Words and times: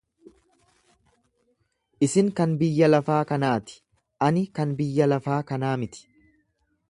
Isin 2.07 2.31
kan 2.39 2.55
biyya 2.63 2.89
lafaa 2.91 3.19
kanaa 3.33 3.55
ti, 3.67 3.77
ani 4.29 4.45
kan 4.61 4.75
biyya 4.81 5.11
lafaa 5.13 5.41
kanaa 5.53 5.77
miti. 5.83 6.09